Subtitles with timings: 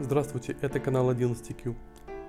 [0.00, 1.74] Здравствуйте, это канал 11Q.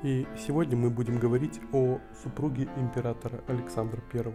[0.01, 4.33] И сегодня мы будем говорить о супруге императора Александра I.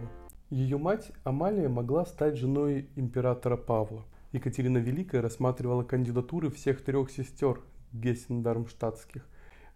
[0.51, 4.05] Ее мать Амалия могла стать женой императора Павла.
[4.31, 7.61] Екатерина Великая рассматривала кандидатуры всех трех сестер
[7.93, 9.23] Гессен-Дармштадтских.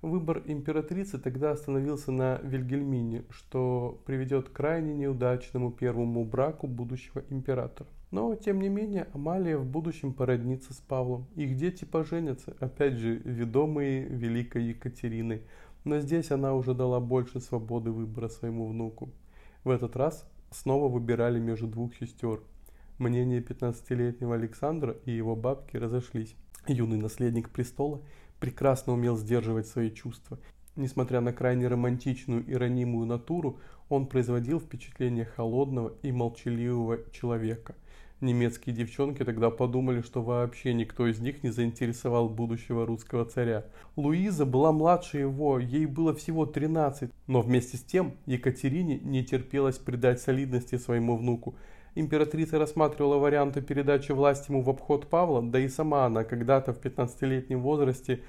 [0.03, 7.89] Выбор императрицы тогда остановился на Вильгельмине, что приведет к крайне неудачному первому браку будущего императора.
[8.11, 11.27] Но, тем не менее, Амалия в будущем породнится с Павлом.
[11.35, 15.43] Их дети поженятся, опять же, ведомые Великой Екатериной.
[15.85, 19.11] Но здесь она уже дала больше свободы выбора своему внуку.
[19.63, 22.41] В этот раз снова выбирали между двух сестер.
[22.99, 26.35] Мнения 15-летнего Александра и его бабки разошлись.
[26.67, 28.01] Юный наследник престола
[28.41, 30.39] прекрасно умел сдерживать свои чувства.
[30.77, 37.75] Несмотря на крайне романтичную и ранимую натуру, он производил впечатление холодного и молчаливого человека.
[38.21, 43.67] Немецкие девчонки тогда подумали, что вообще никто из них не заинтересовал будущего русского царя.
[43.95, 49.79] Луиза была младше его, ей было всего 13, но вместе с тем Екатерине не терпелось
[49.79, 51.55] придать солидности своему внуку.
[51.95, 56.81] Императрица рассматривала варианты передачи власти ему в обход Павла, да и сама она когда-то в
[56.81, 58.23] 15-летнем возрасте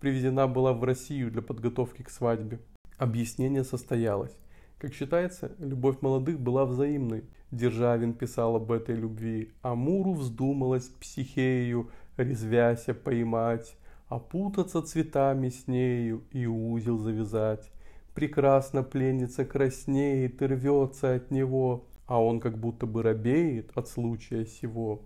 [0.00, 2.58] привезена была в Россию для подготовки к свадьбе.
[2.98, 4.36] Объяснение состоялось.
[4.78, 7.24] Как считается, любовь молодых была взаимной.
[7.50, 9.52] Державин писал об этой любви.
[9.62, 13.76] Амуру вздумалась психею, резвяся поймать,
[14.08, 17.70] опутаться цветами с нею и узел завязать.
[18.14, 24.44] Прекрасно пленница краснеет и рвется от него, а он как будто бы робеет от случая
[24.44, 25.02] сего.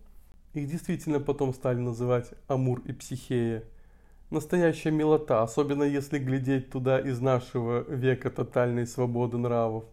[0.53, 3.63] Их действительно потом стали называть Амур и Психея.
[4.31, 9.87] Настоящая милота, особенно если глядеть туда из нашего века тотальной свободы нравов.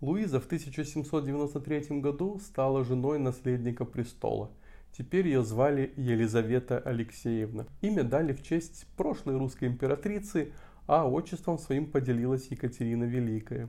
[0.00, 4.50] Луиза в 1793 году стала женой наследника престола.
[4.90, 7.66] Теперь ее звали Елизавета Алексеевна.
[7.80, 10.52] Имя дали в честь прошлой русской императрицы,
[10.88, 13.68] а отчеством своим поделилась Екатерина Великая.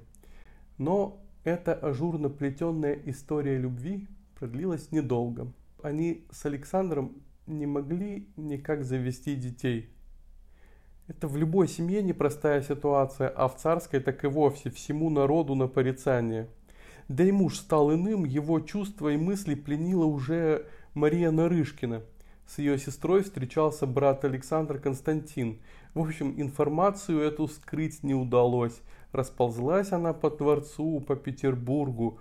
[0.79, 5.53] Но эта ажурно плетенная история любви продлилась недолго.
[5.83, 9.89] Они с Александром не могли никак завести детей.
[11.07, 15.67] Это в любой семье непростая ситуация, а в царской так и вовсе всему народу на
[15.67, 16.49] порицание.
[17.07, 22.01] Да и муж стал иным, его чувства и мысли пленила уже Мария Нарышкина.
[22.47, 25.59] С ее сестрой встречался брат Александр Константин.
[25.93, 28.81] В общем, информацию эту скрыть не удалось.
[29.11, 32.19] Расползлась она по дворцу, по Петербургу.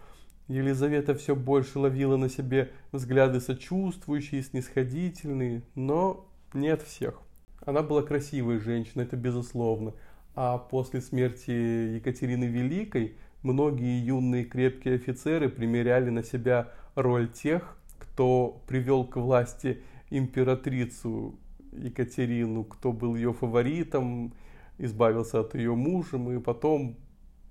[0.48, 7.20] Елизавета все больше ловила на себе взгляды сочувствующие, снисходительные, но не от всех.
[7.64, 9.94] Она была красивой женщиной, это безусловно.
[10.34, 11.50] А после смерти
[11.94, 19.82] Екатерины Великой многие юные крепкие офицеры примеряли на себя роль тех, кто привел к власти
[20.10, 21.38] императрицу
[21.72, 24.34] Екатерину, кто был ее фаворитом,
[24.78, 26.96] избавился от ее мужа и потом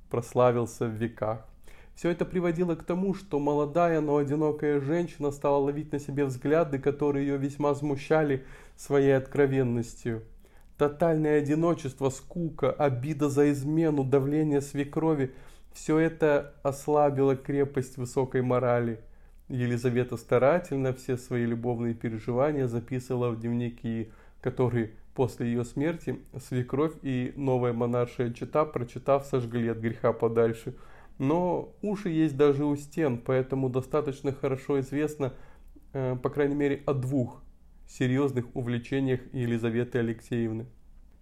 [0.10, 1.48] прославился в веках.
[1.96, 6.80] Все это приводило к тому, что молодая, но одинокая женщина стала ловить на себе взгляды,
[6.80, 8.46] которые ее весьма смущали
[8.76, 10.24] своей откровенностью.
[10.78, 15.32] Тотальное одиночество, скука, обида за измену, давление свекрови–
[15.74, 19.00] все это ослабило крепость высокой морали.
[19.50, 24.12] Елизавета старательно все свои любовные переживания записывала в дневники,
[24.42, 30.76] которые после ее смерти свекровь и новая монаршая чита, прочитав, сожгли от греха подальше–
[31.18, 35.34] но уши есть даже у стен, поэтому достаточно хорошо известно,
[35.94, 37.44] э, по крайней мере, о двух
[37.88, 40.66] серьезных увлечениях Елизаветы Алексеевны.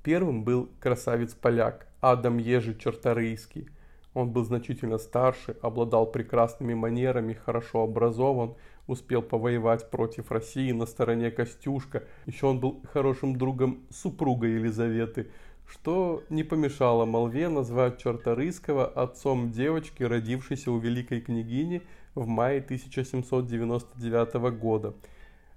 [0.04, 3.70] Первым был красавец-поляк Адам Ежи Черторийский.
[4.14, 8.56] Он был значительно старше, обладал прекрасными манерами, хорошо образован,
[8.88, 12.04] успел повоевать против России на стороне Костюшка.
[12.26, 15.30] Еще он был хорошим другом супруга Елизаветы,
[15.72, 21.82] что не помешало молве назвать Черторийского отцом девочки, родившейся у великой княгини
[22.14, 24.94] в мае 1799 года.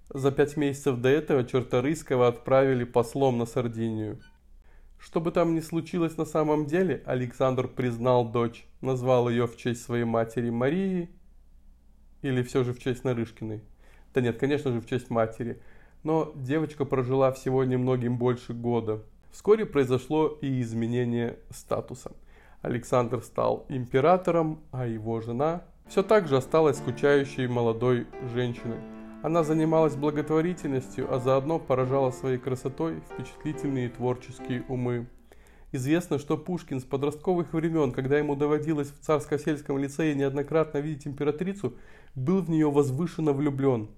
[0.09, 4.21] За пять месяцев до этого Черторийского отправили послом на Сардинию.
[4.99, 9.83] Что бы там ни случилось на самом деле, Александр признал дочь, назвал ее в честь
[9.83, 11.11] своей матери Марии
[12.23, 13.63] или все же в честь Нарышкиной.
[14.15, 15.61] Да нет, конечно же в честь матери.
[16.05, 19.03] Но девочка прожила всего немногим больше года.
[19.35, 22.13] Вскоре произошло и изменение статуса.
[22.63, 28.79] Александр стал императором, а его жена все так же осталась скучающей молодой женщиной.
[29.25, 35.09] Она занималась благотворительностью, а заодно поражала своей красотой впечатлительные творческие умы.
[35.73, 41.75] Известно, что Пушкин с подростковых времен, когда ему доводилось в царско-сельском лицее неоднократно видеть императрицу,
[42.15, 43.91] был в нее возвышенно влюблен.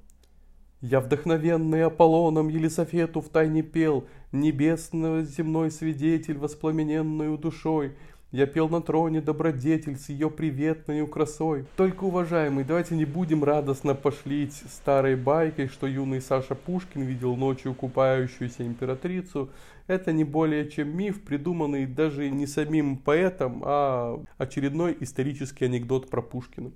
[0.89, 7.97] Я вдохновенный Аполлоном Елисофету в тайне пел, Небесного земной свидетель воспламененную душой,
[8.31, 11.65] я пел на троне добродетель с ее приветной красой.
[11.77, 17.75] Только, уважаемый, давайте не будем радостно пошлить старой байкой, что юный Саша Пушкин видел ночью
[17.75, 19.51] купающуюся императрицу.
[19.89, 26.23] Это не более чем миф, придуманный даже не самим поэтом, а очередной исторический анекдот про
[26.23, 26.71] Пушкина.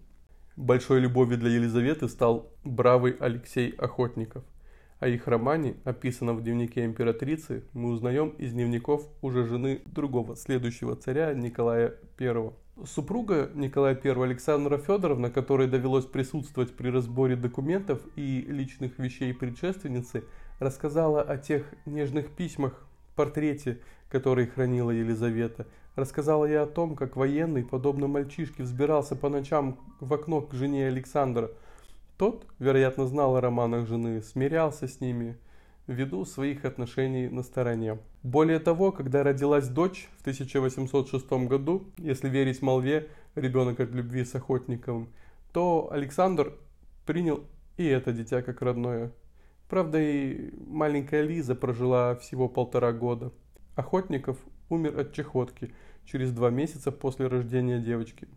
[0.61, 4.45] Большой любовью для Елизаветы стал бравый Алексей Охотников–
[5.01, 10.95] о их романе, описанном в дневнике императрицы, мы узнаем из дневников уже жены другого, следующего
[10.95, 12.53] царя Николая I.
[12.85, 20.25] Супруга Николая I Александра Федоровна, которой довелось присутствовать при разборе документов и личных вещей предшественницы,
[20.59, 22.87] рассказала о тех нежных письмах,
[23.17, 23.81] портрете,
[24.11, 25.67] который хранила Елизавета.
[26.01, 30.89] Рассказала я о том, как военный, подобно мальчишке, взбирался по ночам в окно к жене
[30.89, 31.51] Александра–
[32.21, 35.39] тот, вероятно, знал о романах жены, смирялся с ними,
[35.87, 37.97] ввиду своих отношений на стороне.
[38.23, 44.35] Более того, когда родилась дочь в 1806 году, если верить молве, ребенок от любви с
[44.35, 45.09] охотником,
[45.55, 46.53] то Александр
[47.07, 47.43] принял
[47.79, 49.13] и это дитя как родное.
[49.71, 53.33] Правда, и маленькая Лиза прожила всего полтора года.
[53.77, 54.37] Охотников
[54.69, 55.73] умер от чехотки
[56.05, 58.29] через два месяца после рождения девочки.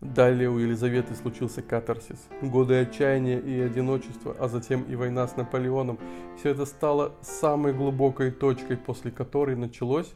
[0.00, 2.18] Далее у Елизаветы случился катарсис.
[2.42, 5.98] Годы отчаяния и одиночества, а затем и война с Наполеоном.
[6.36, 10.12] Все это стало самой глубокой точкой, после которой началось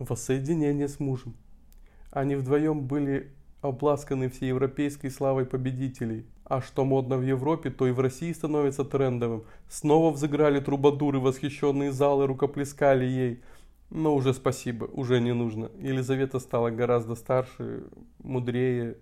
[0.00, 1.36] воссоединение с мужем.
[2.10, 3.30] Они вдвоем были
[3.60, 6.26] обласканы всеевропейской славой победителей.
[6.44, 9.44] А что модно в Европе, то и в России становится трендовым.
[9.68, 13.42] Снова взыграли трубадуры, восхищенные залы рукоплескали ей–
[13.94, 15.70] но уже спасибо, уже не нужно.
[15.78, 17.84] Елизавета стала гораздо старше,
[18.18, 18.98] мудрее,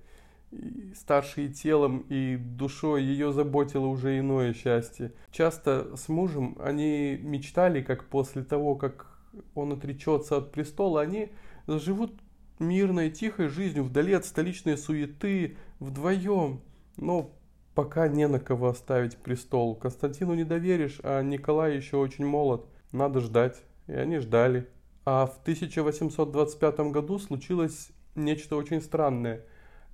[0.95, 3.03] старше и телом, и душой.
[3.03, 5.15] Ее заботило уже иное счастье.
[5.31, 9.07] Часто с мужем они мечтали, как после того, как
[9.55, 11.31] он отречется от престола, они
[11.67, 12.13] заживут
[12.59, 16.61] мирной, тихой жизнью, вдали от столичной суеты, вдвоем.
[16.99, 17.35] Но
[17.75, 19.75] пока не на кого оставить престол.
[19.75, 22.67] Константину не доверишь, а Николай еще очень молод.
[22.93, 23.63] Надо ждать.
[23.87, 24.69] И они ждали.
[25.05, 29.45] А в 1825 году случилось нечто очень странное.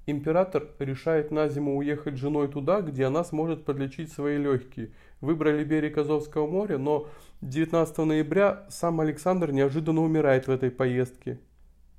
[0.07, 4.93] Император решает на зиму уехать с женой туда, где она сможет подлечить свои легкие.
[5.21, 7.09] Выбрали берег Азовского моря, но
[7.41, 11.39] 19 ноября сам Александр неожиданно умирает в этой поездке.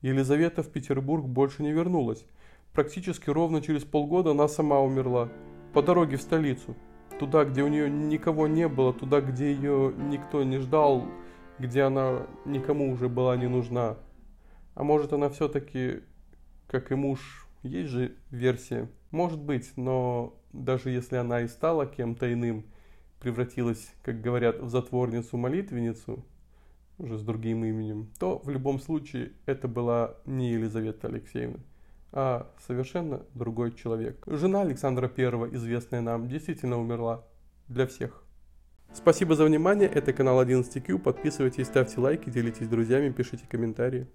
[0.01, 2.25] Елизавета в Петербург больше не вернулась.
[2.73, 5.29] Практически ровно через полгода она сама умерла.
[5.73, 6.75] По дороге в столицу.
[7.19, 11.05] Туда, где у нее никого не было, туда, где ее никто не ждал,
[11.59, 13.97] где она никому уже была не нужна.
[14.75, 16.01] А может она все-таки,
[16.67, 18.89] как и муж, есть же версия.
[19.11, 22.65] Может быть, но даже если она и стала кем-то иным,
[23.19, 26.23] превратилась, как говорят, в затворницу-молитвенницу,
[26.97, 31.59] уже с другим именем, то в любом случае это была не Елизавета Алексеевна,
[32.11, 34.21] а совершенно другой человек.
[34.27, 35.23] Жена Александра I,
[35.55, 37.23] известная нам, действительно умерла
[37.67, 38.23] для всех.
[38.93, 44.07] Спасибо за внимание, это канал 11Q, подписывайтесь, ставьте лайки, делитесь с друзьями, пишите комментарии.